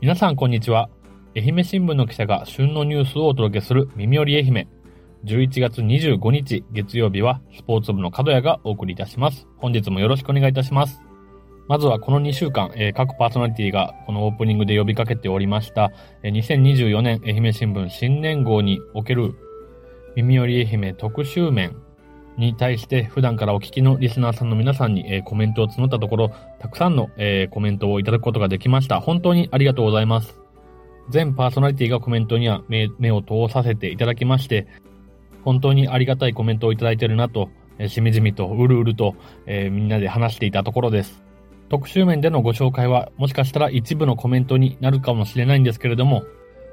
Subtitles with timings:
[0.00, 0.88] 皆さんこんにちは。
[1.36, 4.68] 愛媛新聞の記者が旬のニュースをお届けする耳より愛媛。
[5.24, 9.48] 11月25日月曜日はスポーツ部の角谷がお送りいたします。
[9.56, 11.02] 本日もよろしくお願いいたします。
[11.66, 15.90] まずはこの2週間、えー、各パーソナリティがこのオープニングで呼びかけておりました、
[16.22, 19.34] えー、2024年愛媛新聞新年号における
[20.14, 21.76] 耳より愛媛特集面
[22.38, 29.00] に対して普段からお聞きのリスナーさんの皆さんに、えー、コメントを募ったところ、たくさんの、えー、コメントをいただくことができました。
[29.00, 30.40] 本当にありがとうございます。
[31.10, 34.66] 全パーソナリティがコメントには目目を通させていただきまして、
[35.44, 41.22] 本当にありがたいコメントをいただいているなと、えー、しみじみとうるうると、えー、みんなで話していたところです。
[41.68, 46.22] 特集面でのご紹介は、もしかしたら一部のコメントになるかもしれないんですけれども、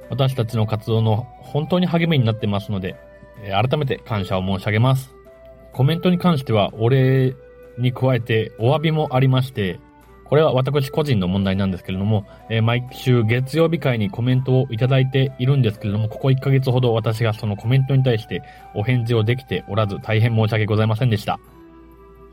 [0.10, 2.96] 私たちの活動の本当に励みになってますので、
[3.44, 5.16] え、改めて感謝を申し上げます。
[5.76, 7.36] コメントに関しては、お礼
[7.78, 9.82] に加えてお詫びもありまして、
[10.24, 18.42] これは私個人の問題なんですけれども、えー、毎週月曜日会にコメントをいただいているんですけれども、ここ1ヶ月ほど私がそのコメントに対して
[18.74, 21.42] お返事をできておらず大変申し訳ございませんでした。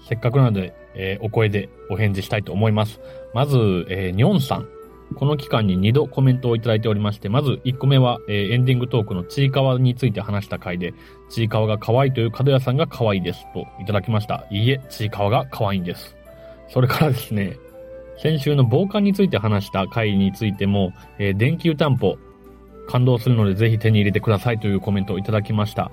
[0.09, 3.01] せっかくなので、えー、お声でお返事したいと思います。
[3.35, 3.57] まず、
[3.91, 4.69] えー、ニョンさん。
[5.15, 10.95] この期間に2度コメントをいただいておりまして、まず1個目は、えー、エンディングトークのちいかわについて話した回で、
[11.29, 14.47] ちいかわが可愛いという角屋さんが可愛いですといただきました。
[14.51, 16.17] いいえ、ちいかわが可愛いんです。
[16.69, 17.57] それからですね、
[18.19, 22.17] 先週の防寒について話した回についても、えー、電球担保、
[22.89, 25.91] 感動するのでぜひ手に入れてくださいというコメントをいただきました。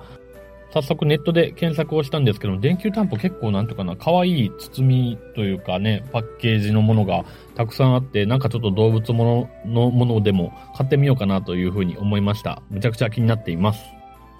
[0.72, 7.24] 早速ネットで検索をしたんですけど、電球担保結構なんとかな、可愛い包みというかね、パッケージのものが
[7.56, 12.62] たくさんあって、なんかちょっと動物もののものでも買ってみようかなというふうに思いました。
[12.70, 13.84] むちゃくちゃ気になっています。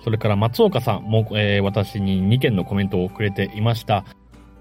[0.02, 4.04] それから松岡さんも、えー、私に2件のコメントをくれていました。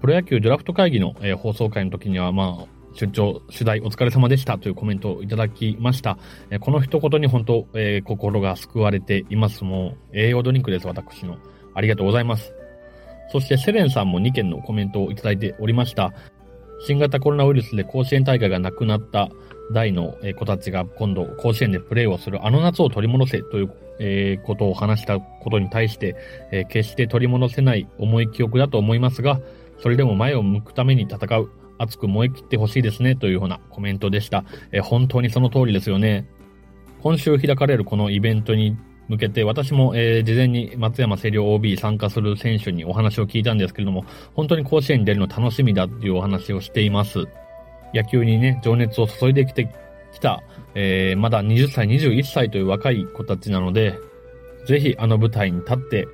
[0.00, 6.18] プロ野球ドラフト会議の、えー、放送会の時には、まあ、出張、取材お疲れ様でしたというコメントをいただきました。
[6.50, 9.64] えー、この一言に本当、えー、心が救われています。
[9.64, 11.38] もう、栄養ドリンクです、私の。
[11.74, 12.54] ありがとうございます。
[13.32, 16.12] そしてセレンさんも2件のコメントをいただいておりました。
[16.86, 19.28] 新型コロナウイルスで甲子園大会がなくなった
[19.72, 23.68] 大の子たちが今度甲子園でプレーをするあの夏を取り戻せという、
[24.46, 26.16] ことを話したことに対して、
[26.70, 29.40] 決して取り戻せない重い記憶だと思いますが、
[29.78, 34.44] それでも前を向くために戦う、熱く燃え切ってほしいですねというようなコメントでした。
[34.82, 36.26] 本当にその通りですよね。
[37.02, 38.76] 今週開かれるこのイベントに
[39.10, 44.04] 向けて、私も、えー、事前に松山清涼 OB 参加する選手にお話を聞いたんですけれども、
[44.34, 47.26] 本当に甲子園に出るの楽しみだっていうお話をしています。
[47.92, 49.68] 野球にね、情熱を注いできて
[50.12, 50.44] きた、
[50.76, 53.98] えー、まだ20歳、21歳という若い子たちなので、
[54.68, 56.06] ぜひあの舞台に立って、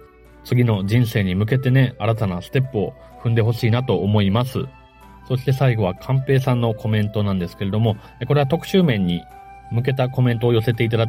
[0.45, 4.61] 次の人生に向けてね、新たなステップを踏んでほしいなと思います。
[5.29, 9.23] そして最後は寛平さんのコメントなんですけれども、これは特集面に
[9.71, 11.09] 向けたコメントを寄せていただ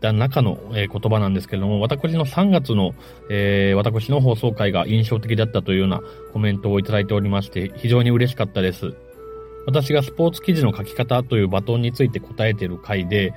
[0.00, 2.94] た中の、え、言葉なんですけれども、私の3月の、
[3.30, 6.00] えー、私の放送回が印象的だったというような
[6.32, 8.94] コメントをいただいておりまして、非常に嬉しかったです。
[9.66, 13.34] 私がスポーツ記事の書き方というバトンについて答えている回で、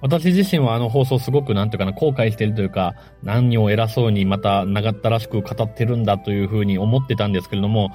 [0.00, 7.90] 私自身はあの放送すごくなんていうかな、後悔しているというか、何を偉そうにまた長ったらしく語ってるんだというふうに思ってたんですけれども、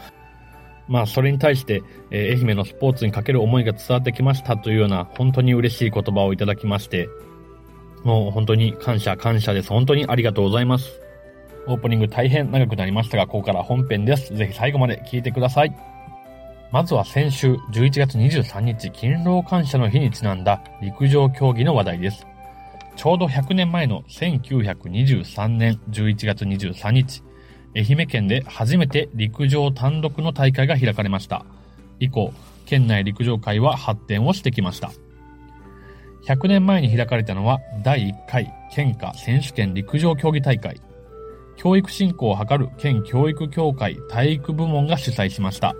[0.87, 1.81] まあそれに対して、
[2.11, 7.07] えー、愛媛のスポーツにかける思いが伝わってきましたというような本当に嬉しい言葉をいただきまして、
[8.03, 9.69] もう本当に感謝感謝です。
[9.69, 10.99] 本当にありがとうございます。
[11.67, 14.35] オープニング大変長くなりましたが、ここから本編です。
[14.35, 15.75] ぜひ最後まで聞いてください。
[16.71, 22.25] まずは先週11月23日勤労感謝の日にちなんだ陸上競技の話題です。
[22.95, 27.23] ちょうど100年前の1923年11月23日、
[27.75, 31.45] 愛媛県で初めて陸上単独の大会が開かれました。
[31.99, 32.33] 以降、
[32.65, 34.91] 県内陸上界は発展をしてきました。
[36.27, 40.79] 100年前に開かれたのは第1回県下選手権陸上競技大会。
[41.55, 45.75] 教育振興を図る県教育協会体育部門が主催しました。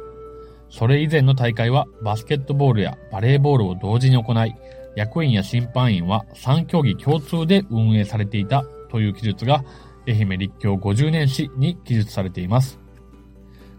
[0.70, 4.56] それ以前の大会はバスケットボールやバレーボールを同時に行い、
[4.96, 9.63] 役員や審判員は3競技共通で運営されていたという記述が
[10.07, 12.80] 愛媛立教50年史に記述されています。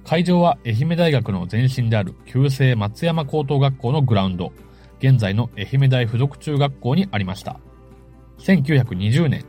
[0.04, 4.52] 会場は愛媛大学の前身である旧制松山高等学校のグラウンド。
[4.98, 7.58] 現在の愛媛大附属中学校にありました。
[8.38, 9.44] 1920年、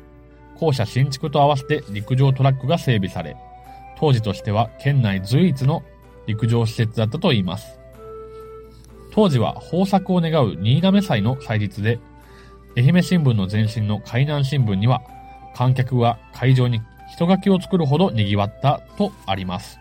[0.58, 3.36] 校舎新築と合わせて陸上トラックが整備され、
[3.98, 5.84] 当時としては県内随一の
[6.28, 7.80] 陸上施設だったといいます。
[9.12, 12.00] 当時は豊作を願う新滑祭の祭日で、
[12.78, 15.02] 愛媛新聞の前身の海南新聞には、
[15.56, 16.82] 観客は会場に
[17.14, 19.80] 人書きを作るほど賑わったとあります。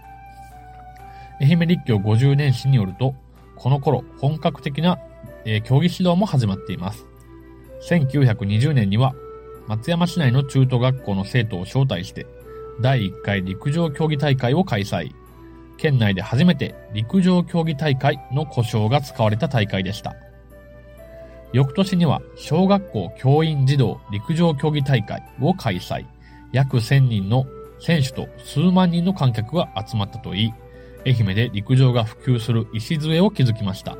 [1.40, 3.14] 愛媛立教50年史によると、
[3.56, 4.98] この頃本格的な
[5.44, 7.06] えー、競技指導も始まっています。
[7.88, 9.14] 1920年には
[9.66, 12.26] 松山市内の中等学校の生徒を招待して、
[12.80, 15.12] 第1回陸上競技大会を開催。
[15.76, 20.14] 県内で初めて陸上競技大会の故障が使われた大会でした。
[21.52, 26.06] 翌年には小学校教員児童陸上競技大会を開催。
[26.52, 27.46] 約1000人の
[27.80, 30.52] 選手と数万人の観客が集まったといい、
[31.06, 33.96] 愛媛で陸上が普及する礎を築きました。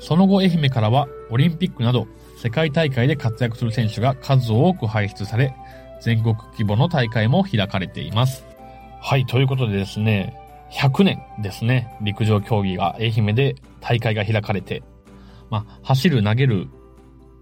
[0.00, 2.08] その後愛媛からはオリンピックなど
[2.42, 5.54] 世界大会で活躍する選手が数多く輩出され、
[6.00, 8.44] 全国規模の大会も開かれています。
[9.02, 10.36] はい、ということでですね、
[10.72, 14.82] 100年ですね、陸上競技が愛媛で大会が開かれて、
[15.50, 16.68] まあ、走る、投げる、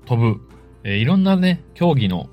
[0.06, 0.40] 飛ぶ、
[0.82, 2.28] えー、いろんなね、競技の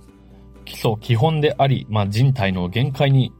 [0.63, 3.31] 基礎、基本であり、まあ、人体の限界に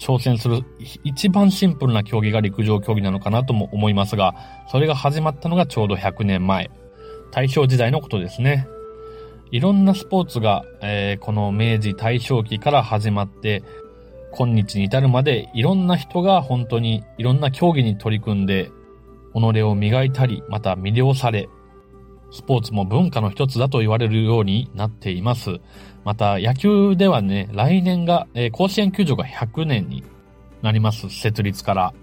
[0.00, 0.64] 挑戦する
[1.04, 4.34] 一番シンプルな競技が陸上競技なのかなとも思いますが、
[4.72, 6.70] それが始まったのがちょうど100年前。
[7.30, 8.66] 大正時代のことですね。
[9.52, 13.62] いろんなスポーツが、えー、この明治大正期から始まって、
[14.32, 18.70] 今日に至るまでいろんな人が本当にいろんな競技に取り組んで、
[19.34, 21.48] 己を磨いたり、また魅了され、
[22.32, 25.60] スポーツも文化の一つだと言われるようになっています。
[26.04, 30.02] また、野球ではね、来年が、えー、甲子園球場が100年に
[30.62, 31.94] なります、設立から。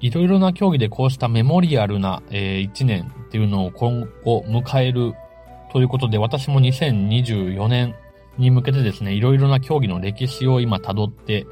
[0.00, 5.14] いろいろな競技でこうしたメモリアルな、えー、1年っていうのを今後迎える
[5.72, 7.94] ということで、私も2024年
[8.38, 11.46] に向けてですね、いろいろな競技の歴史を今辿って、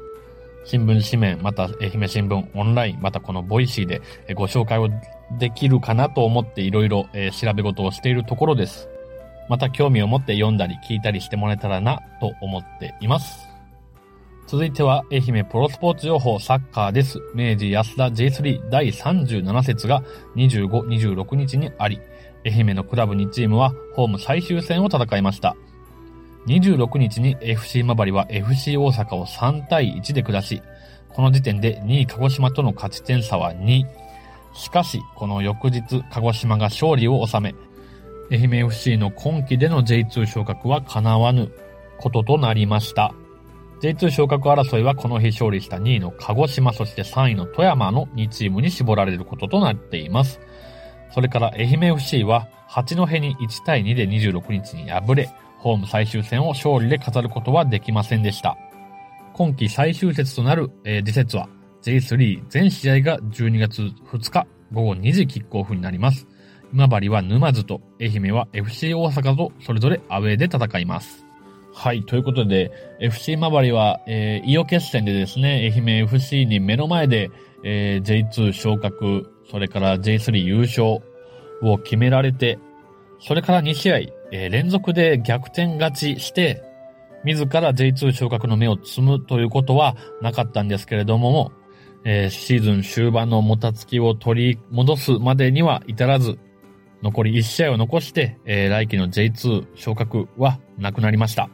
[0.65, 4.01] 新聞紙面、また愛媛新聞オンライン、またこの Voicy で
[4.33, 4.87] ご紹介を
[5.37, 7.07] できるかなと思っていろいろ
[7.37, 8.87] 調べ事をしているところです。
[9.49, 13.47] また興味を持って読んだり聞いたりしてもらえたらなと思っています。
[14.47, 17.19] 続いては愛媛プロスポーツ情報サッカーです。
[17.33, 20.03] 明治安田 J3 第37節が
[20.35, 21.99] 25、26日にあり、
[22.45, 25.55] 愛媛のクラブ2チームはホーム最終戦を戦いました。
[26.47, 30.61] 26日に FC 今治は FC 大阪を3対1で下し、
[31.09, 33.85] この時点で2位鹿児島との勝ち点差は2。
[34.53, 37.55] しかし、この翌日、鹿児島が勝利を収め、
[38.33, 41.51] 愛媛 FC の今季での J2 昇格は叶わぬ
[41.99, 43.13] こととなりました。
[43.79, 50.39] J2 昇格争いはこの日勝利した2位の鹿児島、そして3位の富山の2チームに絞られることとなっています。
[51.13, 55.29] それから愛媛 FC は八戸に1対2で26日に敗れ、
[55.59, 58.57] ホーム最終戦を勝利で飾ることはできませんでした。
[59.33, 61.49] 今季最終節となる、えー、次節は
[61.83, 66.32] J3 全試合が12月2日午後2時キックオフになります。
[66.73, 71.23] 今治は沼津と愛媛は FC 大阪とそれぞれアウェーで戦います。
[71.71, 72.03] はい。
[72.03, 77.29] ということで、FC 今治は、えー、伊予決戦でですね、愛媛 FC に目の前で、
[77.63, 80.99] えー、J2 昇格、それから J3 優勝
[81.61, 82.57] を決められて、
[83.19, 83.97] それから2試合、
[84.31, 86.63] えー、連続で逆転勝ちして、
[87.23, 91.51] 自ら J2 昇格の目を摘むということはなかったんですけれども、
[92.03, 96.37] えー、シーズン終盤のもたつきを取り戻すまでには至らず、
[97.03, 101.49] 残り1試合を残して、えー、来季の J2 昇格はなくなりました。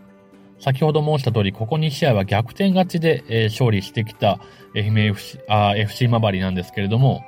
[0.60, 4.40] 先ほど申した通り、ここ2試合は逆転勝ちで、えー、勝利してきた
[4.76, 7.24] 愛媛 FC、あ FC マバリなんですけれども、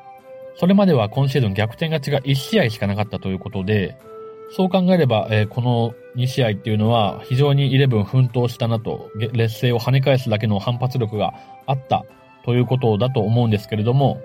[0.56, 3.98] それまでは今シーズン逆転勝ちが1試合しかなかったということで、
[4.56, 11.34] そう考えれば、えー、この2試合っていうのは非常に11奮闘したなと、劣勢を跳ね返すだけの反発力が
[11.66, 12.06] あった
[12.46, 14.22] ということだと思うんですけれども、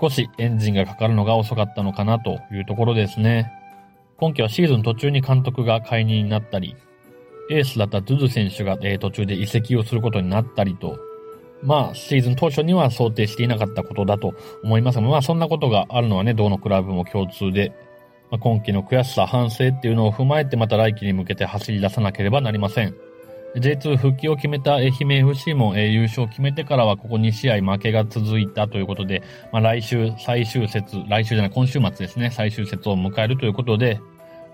[0.00, 3.52] 少しエンジンがかかるのが遅かったのかなというところですね。
[4.18, 6.74] 今季はシーズン途中に監督が解任になったり、
[7.50, 10.98] エースだったドゥズ選手が、途中で移籍をすることになったりと、
[11.62, 17.72] まあ、シーズン当初には想定していなかったことだと思いますが、まあ、そんなことがあるのはね、どのクラブも共通で、
[18.30, 22.94] まあ、今季の悔しさ、反省っていうのを踏まえて、また来季に向けて走り出さなければなりません。
[23.54, 29.22] J2 復帰を決めた愛媛 FC も、えー、優勝を決めてからはここ2試合負けが続いたということで、
[29.52, 34.00] まあ、来週最終節、来週じゃない今週末ですね、最終節を迎えるということで、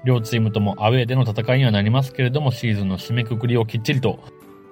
[0.04, 4.20] 両チームともアウェーでの戦いにはなりますけれども、シーズンの締めくくりをきっちりと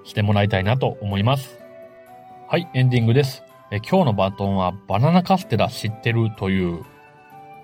[0.05, 1.59] してもらいたいなと思います。
[2.49, 3.43] はい、エンディングです。
[3.73, 6.85] え今日のバトンはバナナカステラ知ってるという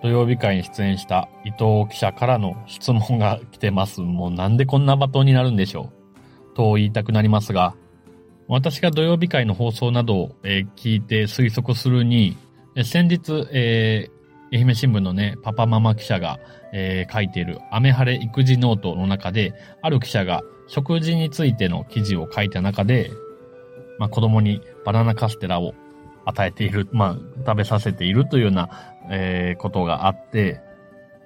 [0.03, 4.01] 土曜日会に出演した伊藤記者からの質問が来てます。
[4.01, 5.96] もうなんでこんなバトンになるんでしょう
[6.57, 7.75] と言いたくなりますが、
[8.49, 10.37] 私が土曜日会の放送などを、
[10.77, 12.37] 聞いて推測するに、
[12.85, 16.39] 先日、えー、愛媛新聞のね、パパママ記者が、
[16.73, 23.11] え、書いている、アメハレ育児ノートの中で、ある記者が食事についての記事を書いた中で、
[23.99, 25.75] まあ、子供にバナナカステラを
[26.25, 28.71] 与えている、まあ、食べさせているというような、
[29.11, 30.61] え、ことがあって、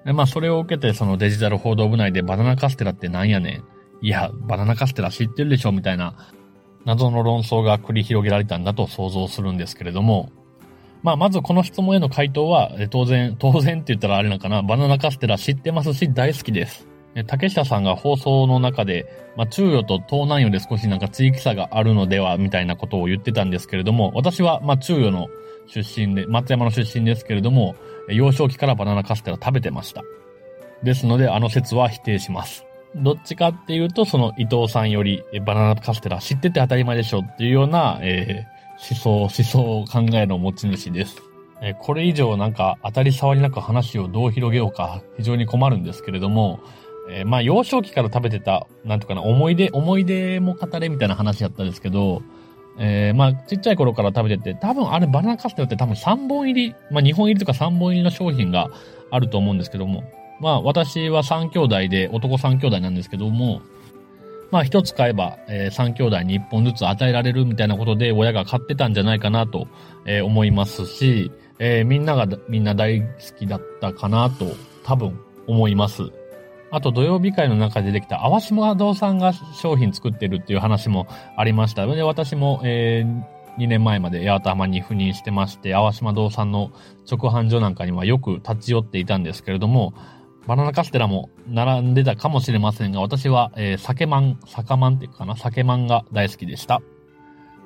[0.05, 3.65] まあ、それを受けて、そのデジタル報道部内でバナナカステラってなんやねん。
[4.03, 6.15] いや、バナナカステラ知ってるでしょみたいな、
[6.85, 10.31] 謎の論争が繰り広げられたんだと想像するんですけれども、
[11.03, 16.87] まあ、まずこの質問への回答は、当然、当然って言ったらあれなのかな、バナナカステラ知ってますし大好きです。
[17.27, 25.29] 竹下さんが放送の中で、まあ、中予と東南予で少しなんか地域差があるのでは、みたいなことを言ってたんですけれども、私は、ま、中予の
[25.67, 27.75] 出身で、松山の出身ですけれども、
[28.09, 30.03] 幼少期からバナナカステラ食べてました。
[30.83, 32.65] ですので、あの説は否定します。
[32.97, 39.43] どっちかっていうと、その伊藤さんよりバナナカステラ知ってて当たり前でしょっていうような、えー、思想、
[39.73, 41.23] 思想考えの持ち主です。
[41.63, 46.61] えー、これ以上なんか当たり障りなく話をどう広げようか非常に困るんですけれども、
[47.11, 52.23] えー、まあ幼少期から食べてた、なんとかな、思い出、思い出も語れみたいな話やったんですけど、
[52.79, 58.71] えー、まあちっちゃい頃から食べてて、多分あれバナナカステラって多分3本入り、まあ2本入りとか3本入りの商品が
[59.11, 60.05] あると思うんですけども、
[60.41, 63.61] まあ私は3兄弟で、男3兄弟なんですけども、
[64.51, 69.69] まあ一つ買えば、えー、3兄弟に1本ずつ与えられるみたいなことで親が買ってたんじゃないかなと、
[70.07, 73.07] えー、思いますし、えー、みんながみんな大好
[73.39, 74.47] きだったかなと
[74.83, 76.11] 多分思います。
[76.73, 81.07] あと土曜日会の中でできた淡島堂さんが商品作ってるっていう話も
[81.37, 81.85] ありました。
[81.87, 83.25] で、私も、えー、
[83.63, 86.71] 2年前まで八幡浜に赴任してまして、淡島堂さんの
[87.11, 89.95] 直販所なんかにはよく立ち寄っていたんですけれども、
[90.47, 96.81] バナナカステラも並んでたかもしれませんが、私は、えー、酒マン、酒マンっていうかな、酒マンが大好きでした。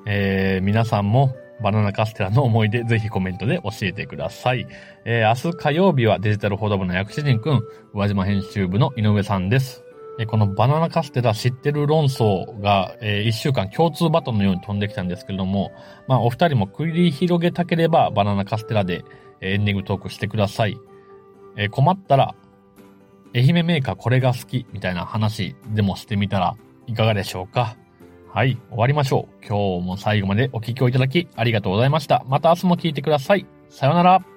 [0.05, 4.67] えー、皆さんもバナナカステラの思い出、ぜひコメントで教えてください。
[5.05, 7.63] えー、明日火曜日はデジタル報道部の薬師人くん、宇
[7.93, 9.85] 和島編集部の井上さんです。
[10.17, 15.73] えこのバナナカステラ知ってる論争が、えー、一週間共通バトンのように飛んできたんですけれども、
[16.07, 19.03] まあ、お二人も繰り広げたければ、バナナカステラで、
[19.41, 20.77] エンディングトークしてください。
[21.57, 22.33] え、困ったら、
[23.35, 26.55] 愛媛メーカーこれが好きみたいな話でもしてみたら
[26.87, 27.75] いかがでしょうか？
[28.33, 29.45] はい、終わりましょう。
[29.45, 32.23] 今日も最後までお聴きをいただきありがとうございました。
[32.27, 33.45] また明日も聞いてください。
[33.69, 34.34] さようなら。